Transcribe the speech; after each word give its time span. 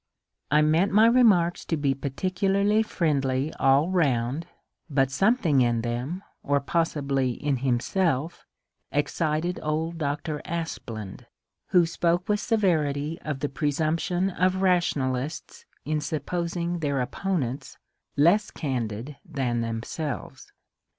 I 0.49 0.63
meant 0.63 0.91
my 0.91 1.05
remarks 1.05 1.63
to 1.65 1.77
be 1.77 1.93
particularly 1.93 2.81
friendly 2.81 3.53
all 3.59 3.89
round, 3.91 4.47
but 4.89 5.11
something 5.11 5.61
in 5.61 5.81
them, 5.81 6.23
or 6.41 6.59
possibly 6.59 7.33
in 7.33 7.57
himself, 7.57 8.47
excited 8.91 9.59
old 9.61 9.99
Dr. 9.99 10.41
Aspland, 10.43 11.27
who 11.67 11.85
spoke 11.85 12.27
with 12.27 12.39
severity 12.39 13.19
of 13.21 13.41
the 13.41 13.49
presumption 13.49 14.31
of 14.31 14.63
rationalists 14.63 15.65
in 15.85 16.01
supposing 16.01 16.79
their 16.79 16.99
opponents 16.99 17.77
less 18.17 18.49
candid 18.49 19.17
than 19.23 19.61
themselves. 19.61 20.51